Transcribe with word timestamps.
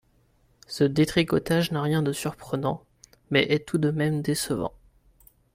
Ce 0.65 0.83
détricotage 0.83 1.69
n’a 1.71 1.83
rien 1.83 2.01
de 2.01 2.11
surprenant, 2.11 2.83
mais 3.29 3.43
est 3.51 3.67
tout 3.67 3.77
de 3.77 3.91
même 3.91 4.23
décevant. 4.23 4.73